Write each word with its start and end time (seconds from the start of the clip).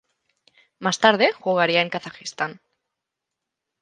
Más 0.79 0.97
tarde, 0.99 1.31
jugaría 1.33 1.81
en 1.83 1.91
Kazajistán. 1.91 2.59